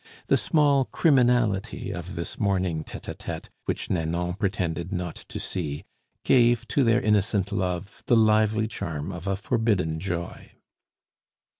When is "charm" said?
8.67-9.11